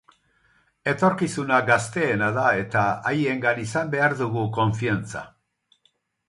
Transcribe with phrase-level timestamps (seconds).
[0.93, 5.23] Etorkizuna gazteena da eta haiengan izan behar dugu konfiantza.